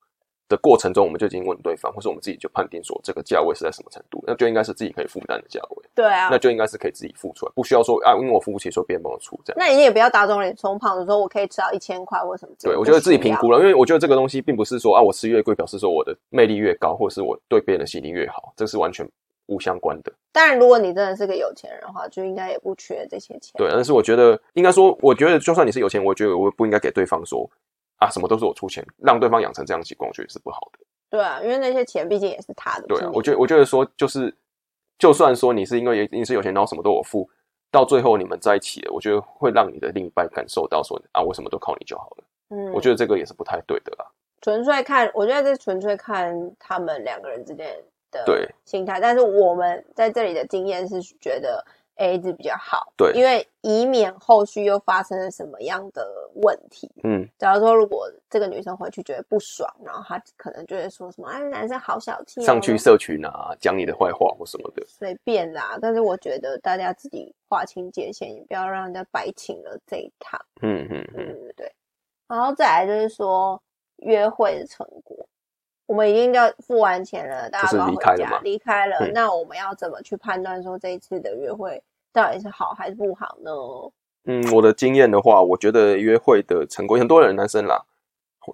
[0.49, 9.57] 的过程中，我们就已经问对方，或是我们自己就判定说这个价位是在什么程度，那就应该是自己可以负担的价位，对啊那，就应该是可以自己付出来，不需要说啊，因为我付不起，说别人帮我出这样。
[9.59, 12.77] 那你也不要打肿脸充胖子，说我可以吃到一千块或什么之类的。
[12.77, 19.09] 对，我觉得自己评估了，因为我觉得这个东西并不是说啊，我吃越贵表示说我的魅力越高，或者是我对别人的吸引力越好，这是完全
[19.47, 20.13] 无相关的。
[20.33, 23.53] 当然，如果你真的是个有钱人的话，就应该也不缺这些钱。
[23.57, 27.49] 对，但是我觉得应该说，我觉得就算你是有钱，我觉得我不应该给对方说
[27.97, 30.79] 啊，什么都是我出钱，让对方养成这样的习惯，我觉得是不好的。
[31.11, 32.87] 对啊，因为那些钱毕竟也是他的。
[32.87, 34.35] 对啊，我觉得我觉得说就是
[34.99, 37.29] 就算说你是因为你是有钱，然后什么都我付，
[37.71, 42.25] 到最后你们在一起了，我觉得会让你的另一半感受到说啊，我什么都靠你就好了。
[42.51, 44.07] 嗯，我觉得这个也是不太对的啦。
[44.43, 47.75] 纯粹看，我觉得这纯粹看他们两个人之间
[48.11, 49.01] 的对心态。
[49.01, 51.65] 但是我们在这里的经验是觉得
[51.97, 56.05] A 字比较好，对因为以免后续又发生了什么样的
[56.35, 56.91] 问题。
[57.05, 64.85] 嗯，假如说如果这个女生回去觉得不爽，然后她可能就会说什么：“哎，男生好小气、哦。”上去社群啊，讲你的坏话或什么的。
[64.87, 65.79] 随便啦。
[65.81, 70.41] 但是我觉得大家自己划清界限，也不要让人家白请了这一趟。
[70.63, 71.73] 嗯嗯对嗯，对对。
[72.27, 73.63] 然后再来就是说
[73.99, 75.25] 约会的成果，
[75.87, 78.97] 我们已经要付完钱了，大家就离开了离开了。
[79.01, 83.51] 嗯那我们要怎么去判断说这一次的约会到底是好还是不好呢？
[84.27, 87.85] 嗯，我的经验的话，我觉得约会的成功，很多人男生啦，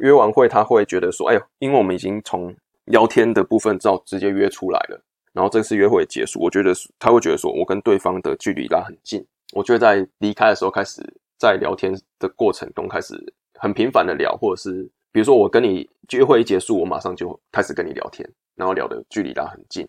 [0.01, 2.53] 约完会他会觉得说，哎呦，因为我们已经从
[2.87, 5.01] 聊天的部分照直接约出来了，
[5.33, 11.01] 然后这次约会结束，我觉得他会觉得说我跟对方的距离拉很近，我觉得在离开的时候开始
[11.38, 13.14] 在聊天的过程中开始
[13.55, 19.87] 很频繁的聊，或者是比如说我跟你约会一结束，我马上就开始跟你聊天，然后聊的距离拉很近。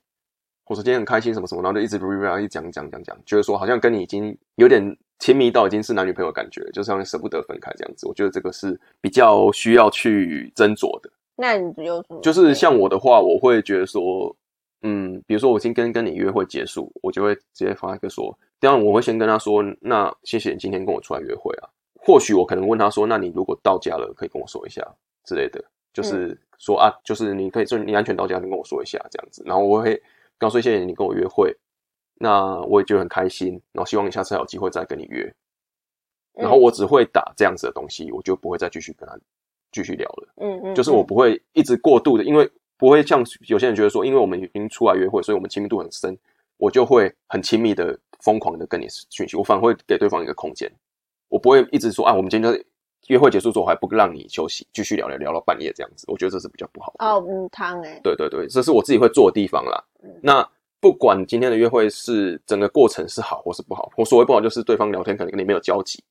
[0.68, 4.82] 我说今天很开心什么什么，然后就一直 re 一直讲讲讲讲，觉得说好像跟你已经有点
[5.20, 8.08] 亲密到已经是男女朋友的感觉，就是像舍不得分开这样子。
[8.08, 11.10] 我觉得这个是比较需要去斟酌的。
[11.36, 12.22] 那你有什么？
[12.22, 14.34] 就是像我的话，我会觉得说，
[14.84, 21.70] 嗯，比如说我今天跟你约会结束，我就会直接发一个说，当然我会先跟他说，那谢谢你今天跟我出来约会啊。
[21.96, 24.82] 或许我可能问他说，那你如果到家了，可以跟我说一下
[25.24, 29.44] 之类的，就是说啊，就是你可以，就是你安全到家，你跟我说一下这样子。
[29.46, 29.92] 然后我会
[30.38, 31.56] 跟他说谢谢你跟我约会，
[32.16, 35.24] 那我也觉得很开心，然后希望你下次还有机会再跟你约。
[36.34, 39.20] 嗯然后我只会打这样子的东西，我就不会再继续跟他
[39.70, 40.34] 继续聊了。
[40.38, 46.18] 嗯嗯，就是我不会一直过度的，因为不会像有些人觉得说，因为我们已经出来约会，所以我们亲密度很深，
[46.56, 50.72] 我就会很亲密的、疯狂的跟你讯息，我反而会给对方一个空间，
[51.28, 52.66] 我不会一直说啊，我们今天就是
[53.08, 57.06] 约会结束之后还不让你休息，继续聊聊聊到半夜这样子，我觉得这是比较不好的。
[57.06, 59.84] 哦，嗯，汤哎，对对对，这是我自己会做的地方啦。
[60.04, 60.48] 嗯那
[60.80, 66.04] 不管今天的约会是整个过程是好或是不好，我所谓不好就是对方聊天可能跟你没有交集，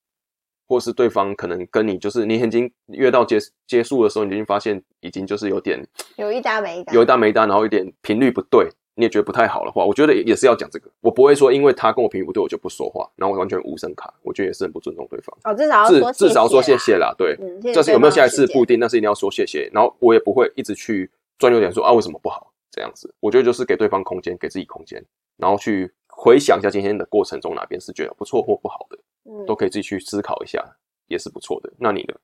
[0.69, 5.85] 或是对方可能跟你就是你已经约到结结束的时候，你已经发现已经就是有点
[6.17, 8.69] 有一搭没一搭，有一搭没一搭，然后有点频率不对，
[9.01, 10.91] 你也觉得不太好的话，我觉得也是要讲这个。
[11.01, 15.37] 我不会说因为他跟我频率不对我就不说话，然后我完全无声卡，我觉得也是很不尊重对方。
[15.45, 17.15] 哦，至少要至说至少说谢谢啦。
[17.17, 17.35] 对。
[17.41, 19.71] 嗯，谢谢但是有没有下一次不一定，但是一定要说谢谢。
[19.73, 23.13] 然后我也不会一直去钻牛点说啊为什么不好这样子。
[23.19, 25.03] 我觉得就是给对方空间，给自己空间，
[25.39, 30.63] 然后去回想一下今天的过程中哪边是觉得不错或不好的，嗯都可以自己去思考一下，
[31.09, 31.73] 也是不错的。
[31.79, 32.15] 那你呢？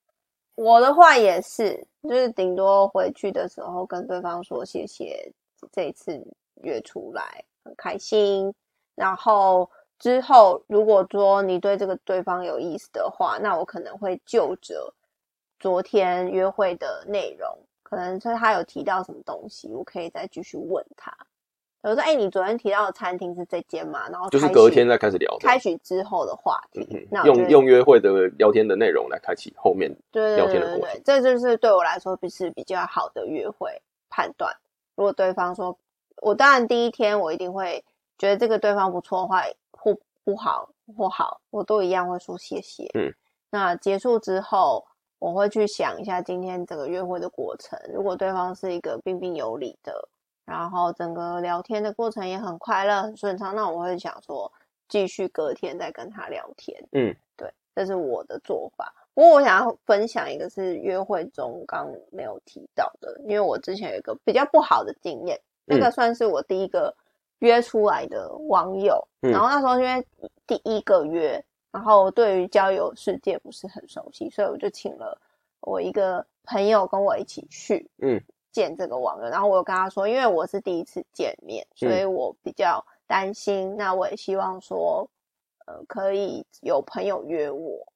[0.56, 5.30] 我的话也是，就是顶多回去的时候跟对方说谢谢，
[5.70, 6.18] 这一次
[6.62, 8.54] 约出来很开心。
[8.94, 14.94] 然后之后如果说你对这个对方有意思的话，那我可能会就着
[15.58, 17.48] 昨天约会的内容，
[17.82, 21.10] 可能是他有提到什么东西，我可以再继续问他。
[21.82, 24.08] 比如说，哎、你昨天提到的餐厅是这间吗？
[24.10, 29.94] 然后就是隔天再开始聊的，开始之后的话题，嗯那用用约会的聊天的内容来开启后面。
[30.10, 33.70] 对聊天的过程，这就是对我来说不是比较好的约会
[34.10, 34.52] 判断。
[34.96, 35.78] 如果对方说，
[36.22, 37.84] 我当然第一天我一定会
[38.18, 42.90] 觉得这个对方不错的话，或不好或好，我都一样会说谢谢。
[42.94, 43.12] 嗯，
[43.50, 44.84] 那结束之后，
[45.18, 47.78] 我会去想一下今天整个约会的过程。
[47.92, 50.08] 如果对方是一个彬彬有礼的，
[50.44, 54.50] 然后整个聊天的过程也很快乐、很顺畅，那我会想说
[54.88, 56.80] 继续隔天再跟他聊天。
[56.92, 58.94] 嗯，对，这是我的做法。
[59.14, 66.94] 不过我想要分享一个是约会中刚没有提到的，因为我之前有一个比较不好的经验，那个算是我第一个
[67.40, 70.06] 约出来的网友，嗯然后那时候因为
[70.46, 75.20] 第一个约，然后对于交友世界不是很熟悉，所以我就请了
[75.60, 79.28] 我一个朋友跟我一起去，嗯，见这个网友。
[79.28, 83.76] 然后我有跟他说，因为我是第一次见面，所以我比较担心。
[83.76, 85.08] 那我也希望说，
[85.66, 87.86] 呃，可以有朋友约我，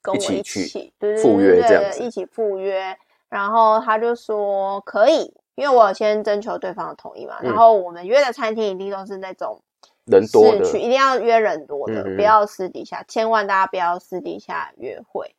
[0.00, 2.96] 跟我一一起对对赴对对约这样子对一起赴约。
[3.28, 7.38] 然后他就说可以，因为我有先征求对方的同意嘛。
[7.40, 9.60] 嗯然后我们约的餐厅一定都是那种
[10.04, 15.34] 人多的市区，一定要约人多的，嗯嗯不要私底下，千万大家不要私底下约会，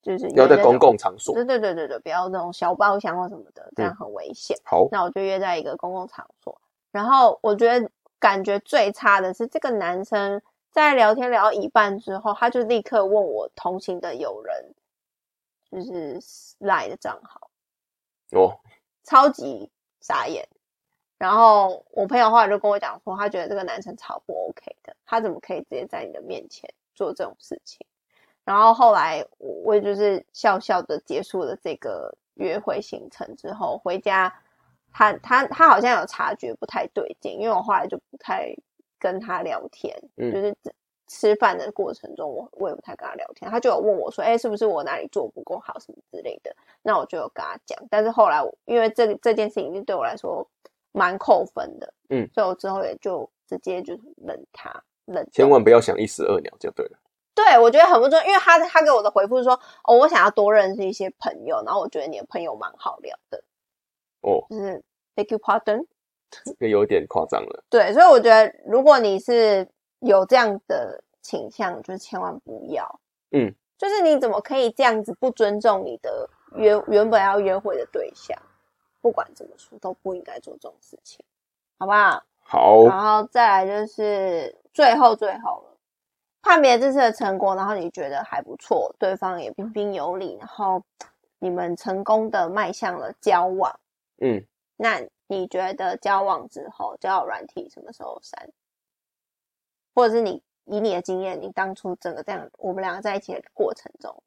[0.00, 1.34] 就是要在公共场所。
[1.34, 4.56] 对对对对对，不要那种小包厢或什么的，这样很危险。
[4.64, 6.60] 好，那我就约在一个公共场所，
[6.92, 14.74] 然后我觉得感觉最差的是这个男生在聊天聊到一半之后，他就立刻问我同行的友人，
[15.70, 16.20] 就是
[16.58, 17.50] 赖的账号，
[18.30, 18.58] 哦，
[19.04, 20.48] 超级傻眼。
[21.16, 27.86] 然后我朋友后来就跟我讲说，他觉得这个男生超不 OK 的，他怎么可以直接在你的面前做这种事情？
[28.44, 34.30] 然后后来我我就是笑笑的结束了这个约会行程之后，回家
[34.92, 38.54] 他他他好像有察觉不太对劲，因为我后来就不太
[38.98, 40.54] 跟他聊天，嗯就是
[41.06, 46.53] 吃饭的过程中，我我也不太跟他聊天，他就有问我说，哎，是不是我哪里做不够好什么之类的？
[46.84, 50.48] 那我就有跟他讲，但是后来我因为这个这件事情就对我来说
[50.92, 54.70] 蛮扣分的，嗯，所以我之后也就直接就是冷他
[55.06, 56.98] 冷千冻万不要想一石二鸟就对了。
[57.34, 63.42] 对，我觉得很不重要，因为他他给我的回复是说，哦，我想要多认识一些朋友，然后我觉得你的朋友蛮好聊的，
[64.20, 64.80] 哦，就是
[65.16, 65.84] beg you pardon。
[66.44, 67.64] 这个有点夸张了。
[67.68, 69.68] 对，所以我觉得如果你是
[70.00, 78.36] 有这样的倾向，就是千万不要，嗯，就是你怎么可以这样子不尊重你的约原本要约会的对象？
[79.00, 81.24] 不管怎么说，都不应该做这种事情，
[81.78, 82.24] 好不好？
[82.40, 85.76] 好，然后再来就是最后最后了，
[86.40, 90.82] 判别这次的成果，然后你觉得还不错，对方也彬彬有礼，然后
[91.38, 93.78] 你们成功的迈向了交往。
[94.18, 94.42] 嗯，
[94.76, 98.50] 那你觉得交往之后，交友软体什么时候删？
[99.94, 104.22] 或者是你以你的经验，你当初整个这样我们两个在一起的过程中，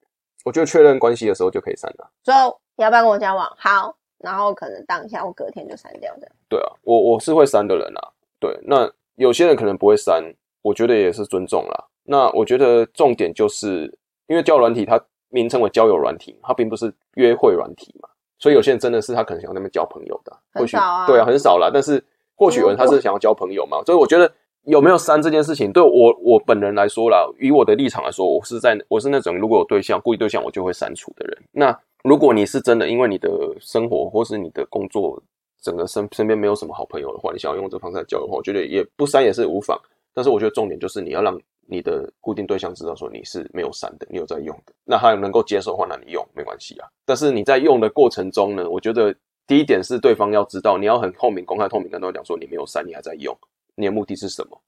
[0.48, 2.10] 我觉得确认关系的时候就可以删了。
[2.24, 2.38] 所以
[2.82, 3.54] 要不要跟我交往？
[3.58, 6.32] 好，然后可能当下或隔天就删掉的。
[6.48, 8.02] 对啊，我我是会删的人啊。
[8.40, 10.24] 对，那有些人可能不会删，
[10.62, 11.86] 我觉得也是尊重啦。
[12.04, 13.94] 那我觉得重点就是
[14.28, 18.08] 因为交友软体它名称为交友软体，它并不是约会软体嘛，
[18.40, 21.70] 所以有些人真的是他可能想要那边交朋友的，或许很少啊对啊，很少啦。
[21.74, 22.02] 但是
[22.36, 24.32] 或许有人他是想要交朋友嘛，所以我觉得
[24.68, 31.38] 有没有删这件事情，对我我本人来说啦，以我的立场来说，我是在我是那种如果有对象故意对象我就会删除的人。
[31.52, 35.22] 那如果你是真的因为你的生活或是你的工作
[35.62, 39.80] 整个身身边没有什么好朋友的话，你想要用这方式来交友的话，我觉得也不删也是无妨。
[40.14, 44.74] 但是我觉得重点就是你要让你的固定对象知道说你是没有删的，你有在用的。
[44.84, 46.88] 那他能够接受的话，那你用没关系啊。
[47.06, 53.36] 但是你在用的过程中呢，我觉得第一点是对方要知道，你要很透明、公开透明跟对方讲说你没有删，你还在用，
[53.78, 54.62] 你的目的是什么？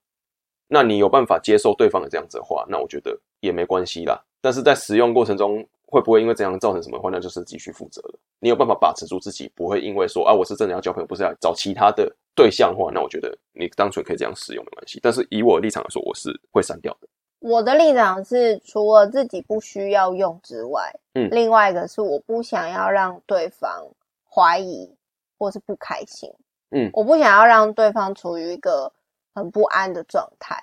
[0.68, 4.18] 那你有办法接受对方的这样子的话，那我觉得也没关系啦。
[4.40, 8.18] 但是在使用过程中，会不会因为这样造成什么的话，那就是继续负责了。
[8.38, 15.00] 你有办法把持住自己，不会因为说啊，我是真的要交朋友，不是要找其他的对象的话，那我觉得你单纯可以这样使用没关系。
[15.02, 17.08] 但是以我的立场来说，我是会删掉的。
[17.40, 23.88] 我的立场是，除了自己不需要用之外，嗯另外一个是我不想要让对方
[24.28, 24.94] 怀疑
[25.36, 26.32] 或是不开心，
[26.70, 28.92] 嗯我不想要让对方处于一个
[29.34, 30.62] 很不安的状态，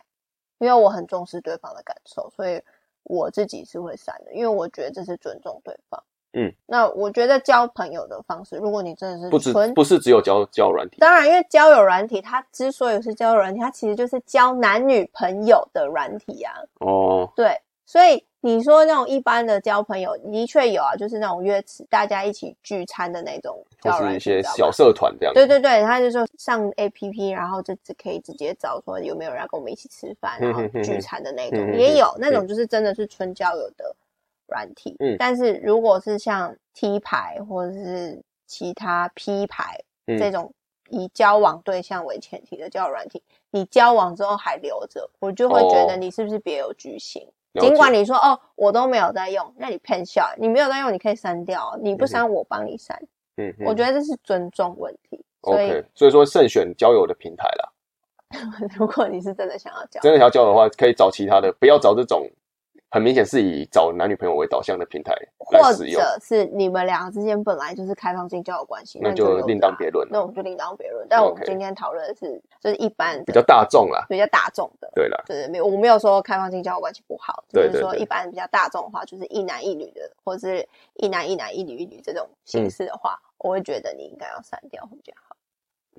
[0.59, 2.61] 因为我很重视对方的感受，所以
[3.03, 6.03] 我自己是会删的，因为我觉得这是尊重对方。
[6.33, 16.53] 嗯，那我觉得交朋友的方式，如果你真的是不只纯不是只有交交软体，当然，因为交友软体，它之所以是交友软体，它其实就是交男女朋友的软体啊。
[16.81, 25.33] 哦，对，所以你说那种一般的交朋友，的确有啊，就是那种约吃大家一起聚餐的那种交友软体，或是一些小社团这样。
[25.33, 33.93] 对对对，他就说上 A P P，然后就只可以直接找说有没有人要跟我们一起吃饭，然后聚餐的那种，也有那种就是真的是纯交友的
[34.47, 34.95] 软体。
[34.99, 40.53] 嗯但是如果是像 T 牌或者是其他 P 牌、嗯这种
[40.89, 47.27] 以交往对象为前提的交友软体，你交往之后还留着，我就会觉得哦你是不是别有居心？
[47.59, 52.95] 尽管你说哦，我都没有在用，那你骗笑，你没有在用，你可以删掉，你不删我帮你删。
[53.37, 57.71] 嗯，嗯我觉得这是尊重问题，所以 OK，所以说慎选交友的平台啦。
[58.77, 62.29] 如果你是真的想要交，真的想要交友的话，可以找其他的，不要找这种
[62.89, 65.13] 很明显是以找男女朋友为导向的平台
[65.51, 71.05] 来或使用，者是你们两个之间本来就是开放性交友关系，那就另当别论，那我们就另当别论。
[71.09, 74.05] 但我们今天讨论的是，就是一般比较大众啦。
[74.07, 85.35] 比较大众的，对啦，就是没有我没有说开放性交友关系不好，就对对对是说一般比较大众的话，就是一男一女的，或者是一男一男一女一女这种嗯形式的话，我会觉得你应该要删掉会比较好。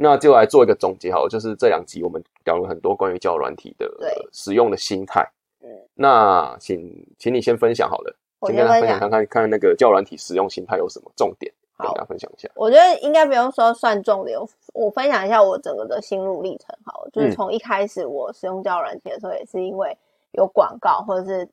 [0.01, 3.87] 那就来做一个总结好了，就是这两集我们聊了很多关于交友软体的
[4.33, 5.29] 使用的心态。
[5.63, 11.95] 嗯，那请请你先分享好了，我先跟大家分享，看看看那个交友软体使用心态有什么重点，跟好。
[11.95, 12.49] 大家分享一下。
[12.55, 17.33] 我觉得应该不用说算重点，我我分享一下我整个的心路历程好了，就是嗯。
[17.33, 19.97] 从一开始我使用交友软体的时候，也是因为
[20.33, 21.49] 有广告或者是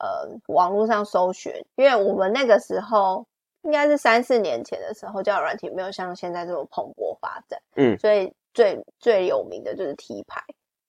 [0.00, 3.24] 呃网络上搜寻，因为我们那个时候
[3.62, 7.96] 应该是三四年前的时候，交友软体没有像现在这么蓬勃发展，嗯。
[7.98, 10.42] 所以最最有名的就是 T 牌。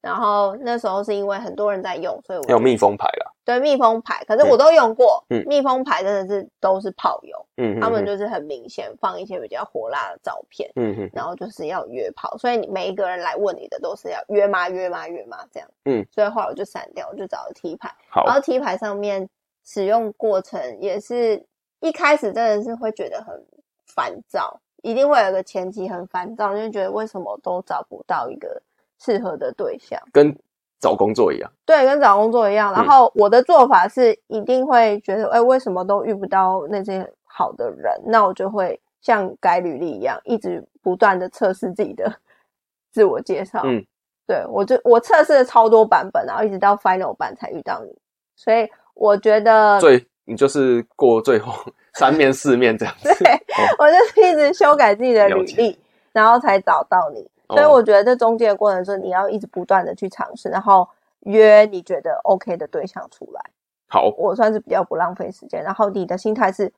[0.08, 14.70] 然后那时候是因为很多人在用，所以我还有蜜蜂牌啦，对蜜蜂牌，可是我都用过，嗯蜜蜂牌真的是都是炮友，嗯，他们嗯就是很明显放一些比较火辣的照片，嗯嗯然后就是要约炮，所以你每一个人来问你的都是要约吗？
[14.70, 15.08] 约吗？
[15.08, 15.38] 约吗？
[15.52, 19.30] 这样，嗯，所以后来我就删掉，我就找了 T 牌，好然后 T 牌上面
[19.66, 21.46] 使用过程也是
[21.82, 23.46] 一开始真的是会觉得很
[23.86, 28.62] 烦躁，一定会有个前期很烦躁，就觉得为什么都找不到一个
[29.00, 30.00] 适合的对象。
[30.12, 30.36] 跟
[30.80, 32.72] 找工作一样，对，跟找工作一样。
[32.74, 37.92] 然嗯后我的做法是一定会觉得，哎、为什么都遇不到那些好的人？
[38.06, 42.14] 那我就会像改履历一样，一直不断的测试自己的
[42.94, 43.62] 自我介绍。
[43.66, 43.84] 嗯，
[44.28, 47.98] 对我就我测试了超多版本，然后一直到 final 版才遇到你。
[48.36, 51.54] 所以我觉得，最你就是过最后
[51.96, 55.80] 三面四面这样子，对哦 我就是一直修改自己的履历，
[56.12, 57.28] 然后才找到你。
[57.50, 60.88] 所以哦我觉得这中间的过程中，你要一直不断的去尝试，然后
[61.22, 63.42] 约你觉得 OK 的对象出来。
[63.88, 65.64] 好，我算是比较不浪费时间。
[65.64, 66.74] 然后你的心态是，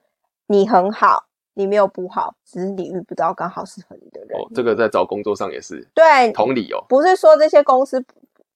[0.47, 4.39] 你很好，你没有不好，只是你遇不到刚好适合你的人。
[4.39, 8.05] 哦，这个在找工作上也是对，同理哦，不是说这些公司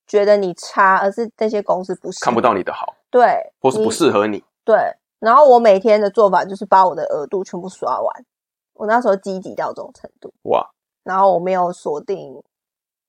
[0.06, 4.78] 觉得你差，而是这些公司不是看不到你的好，对，或是不适合你，对。
[5.20, 8.26] 然后我每天的做法就是把我的额度全部刷完。
[8.74, 10.70] 我那时候积极到这种程度，哇，
[11.04, 12.42] 然后我没有锁定，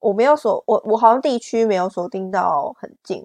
[0.01, 3.25] 我没有锁我我好像地区没有锁定到很近，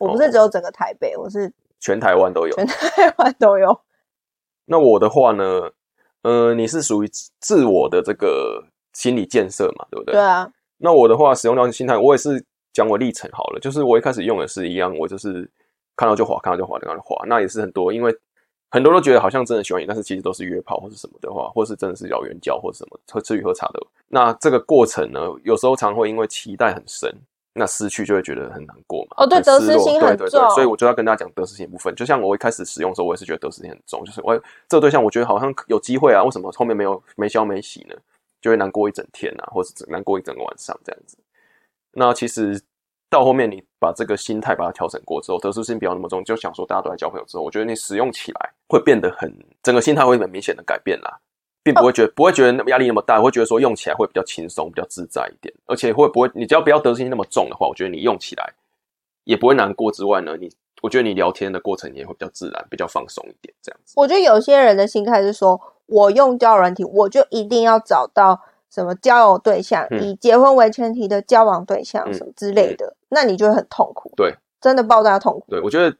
[0.00, 2.54] 我不是哦只有整个台北，我是全台湾都有。
[2.56, 3.80] 全 台湾都有。
[4.64, 5.70] 那我的话呢，
[6.22, 10.14] 呃，你是属于自自我的这个心理建设嘛，对不对？
[10.14, 15.48] 对啊，那我的话，使用聊天心态，我也是讲我历程好了，就是我一开始用的是一样，我就是
[15.94, 17.24] 看到就滑，看到就滑，看到就滑。
[17.26, 18.12] 那也是很多，因为
[18.70, 23.80] 很多都觉得好像真的喜欢你，但是其实都是约炮或是什么的话，或是真的是聊援交或者什么喝吃鱼喝茶的。
[24.08, 27.12] 那这个过程呢，有时候常会因为期待很深，
[27.52, 29.16] 那失去就会觉得很难过嘛。
[29.16, 31.94] 哦对得失心很对对对重所以我就要跟大家讲得失心的部分。
[31.94, 34.36] 就像我一开始使用的时候，我也是觉得得失心很重，就是我
[34.68, 37.96] 这个对象我觉得好像有机会啊，为什么后面没有没消没息呢？
[38.40, 41.18] 就会难过一整天啊，或者是难过一整个晚上这样子。
[41.92, 42.60] 那其实
[43.08, 49.32] 到后面你把这个心态把它调整过之后，得失心不要那么重，就想说大家都在交朋友之后，我觉得你使用起来会变得很
[49.62, 51.18] 整个心态会很明显的改变啦，
[51.66, 58.54] 并不会觉得不会觉得那么压力那么大，会觉得说用起来会比较轻松、比较自在一点，而且会不会你只要不要得失心那么重的话，我觉得你用起来
[59.24, 60.48] 也不会难过之外呢，你
[60.80, 63.94] 我觉得你聊天的过程也会比较自然、比较放松一点这样子。
[63.96, 68.40] 我觉得有些人的心态是说，我用交友软体，我就一定要找到
[68.70, 75.46] 什么交友对象，嗯以结婚为前提的交往对象嗯什么之类的，那你就会很痛苦，对，真的爆炸痛苦。
[75.48, 75.96] 对，我觉得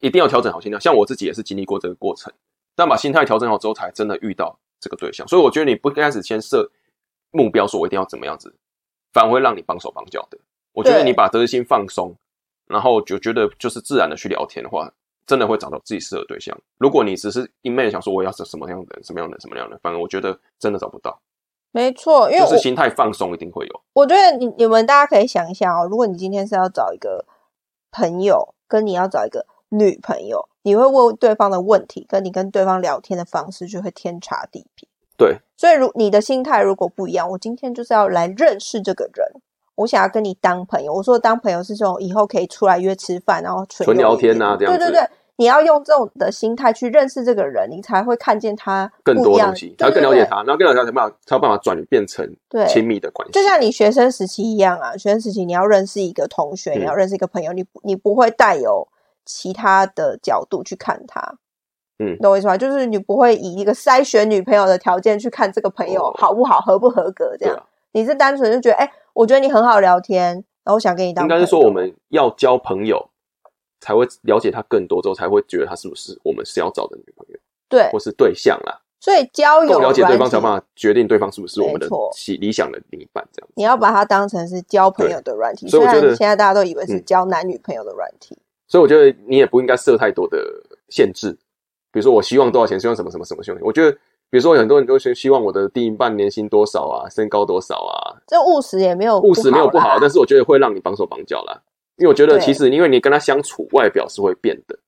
[0.00, 0.78] 一定要调整好心态。
[0.78, 2.30] 像我自己也是经历过这个过程，
[2.76, 5.26] 但把心态调整好之后，才真的遇到这个对象。
[5.26, 6.70] 所以我觉得你不一开始先设
[7.30, 8.54] 目标，说我一定要怎么样子，
[9.14, 10.36] 反而会让你绑手绑脚的。
[10.72, 12.14] 我觉得你把责任心放松，
[12.66, 14.92] 然后就觉得就是自然的去聊天的话，
[15.26, 16.58] 真的会找到自己适合的对象。
[16.78, 21.20] 如果你只是一昧的想说我要什什么样的人、什么样的人、什么样的人，反而我觉得真的找不到。
[21.70, 23.80] 没错，因为就是心态放松一定会有。
[23.94, 27.24] 我觉得你你们大家可以想一下哦，如果你今天是要找一个
[27.90, 34.88] 朋友，跟你要找一个女朋友，你会问对方的问题，跟你跟对方聊天的方式就会天差地别。
[35.16, 39.26] 对，所以如你的心态如果不一样，我今天就是要来认识这个人，
[39.76, 40.92] 我想要跟你当朋友。
[40.92, 53.32] 我说的当朋友是这种以后可以出来约吃饭，然后纯纯聊天啊这样子对对对，你要用这种的心态去认识这个人，你才会看见他更多东西，才更了解他，然后更了解他才有办法才有办法转变成对亲密的关系。
[53.32, 58.88] 就像你学生时期一样啊，学生时期你要认识一个同学，嗯你要认识一个朋友，你你不会带有
[59.24, 61.20] 其他的角度去看他，
[61.98, 62.56] 嗯懂我意思吗？
[62.56, 67.62] 就是你不会以一个筛选女朋友的条件去看这个朋友哦好不好、合不合格这样，啊，
[67.92, 71.24] 你是单纯就觉得，哎、我觉得你很好聊天，然后我想跟你当。
[71.24, 73.08] 应该是说我们要交朋友，
[73.80, 78.80] 才会了解他更多之后，才会觉得他是不是我们是要找的女朋友对或，是对象啦。
[79.00, 81.88] 所以交友够了解对方，才有办法决定对方是不是我们的
[82.38, 83.48] 理想的另一半这样。
[83.56, 88.38] 你要把它当成是交朋友的软体，虽所以我觉得然现在大家都以为是嗯交男女朋友的软体。
[88.72, 90.38] 所以我觉得你也不应该设太多的
[90.88, 91.30] 限制，
[91.92, 93.60] 比如说我希望多少钱，希望什么什么什么希望。
[93.60, 93.92] 我觉得，
[94.30, 101.60] 比如说很多人都希希望我的另一半年薪多少啊，身高多少啊，这务实也没有务实没有不好，但是我觉得会让你绑手绑脚啦。
[101.96, 104.78] 因为我觉得其实因为你跟他相处，外表是会变的，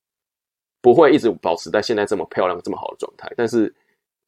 [0.80, 3.30] 不会一直保持在现在这么漂亮、这么好的状态。
[3.36, 3.70] 但是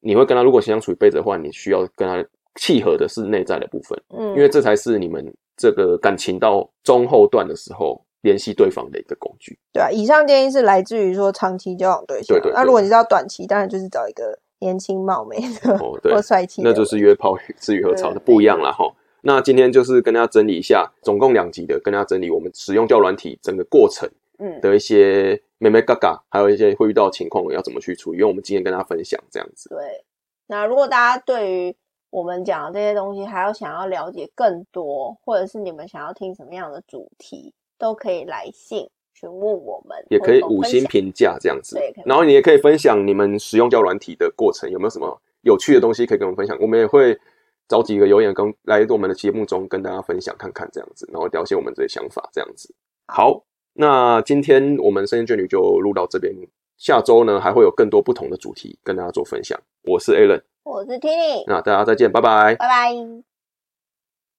[0.01, 2.23] 你会跟他如果相处一辈子的话，你需要跟他
[2.57, 9.59] 契合的是内在的部分，嗯，因为这才是你们这个感情到中后段的时候联系对方的一个工具。
[9.73, 12.37] 对啊，以上建议是来自于说长期交往对象。
[12.37, 16.69] 对对对那如果你是要短期，当然就是找一个年轻貌美的、哦， 对或，帅气的。
[16.69, 18.85] 那就是约炮吃鱼喝草的不一样了哈。
[19.23, 24.09] 那今天就是跟大家整理一下，总共两集的，跟大家整理我们使用教软体整个过程
[24.39, 29.69] 嗯，的一些妹妹嘎嘎，还有一些会遇到的情况要怎么去处理，用我们今天跟大家分享这样子。
[29.71, 30.05] 对。
[30.49, 31.77] 那如果大家对于
[32.11, 46.57] 我们讲的这些东西还要想要了解更多，或者是你们想要听什么样的主题，都可以来信询问我们，也可以五星评价这样子对，然后你也可以分享你们使用教软体的过程，有没有什么有趣的东西可以跟我们分享？
[46.61, 47.19] 我们也会
[47.69, 52.75] 找几个有眼跟来我们的节目中跟大家分享看看这样子，然后了解我们这些想法这样子。
[53.07, 56.35] 好，那今天我们声音眷侣就录到这边，
[56.77, 59.59] 下周呢还会有更多不同的主题跟大家做分享。
[59.85, 62.55] 我是 Alan，我是 Tini，那大家再见，拜拜。
[62.57, 63.36] 拜拜。